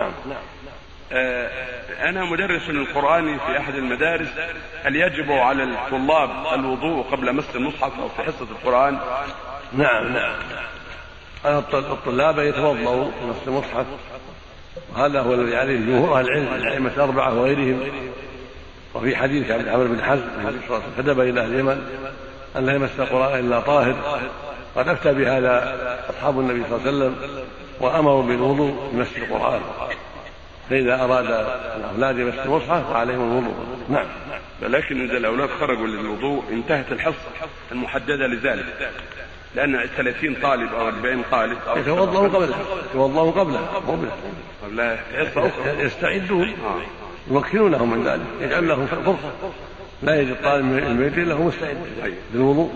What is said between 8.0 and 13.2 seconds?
أو في حصة القرآن؟ نعم نعم على الطلاب يتوضأوا